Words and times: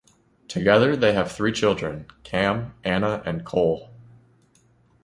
Together 0.47 0.95
they 0.95 1.13
have 1.13 1.31
three 1.31 1.51
children: 1.51 2.07
Cam, 2.23 2.73
Anna, 2.83 3.21
and 3.23 3.45
Cole. 3.45 3.91